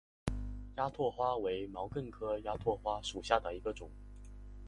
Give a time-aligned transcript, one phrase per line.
[0.77, 3.87] 鸦跖花为毛茛科鸦跖花属下的一个种。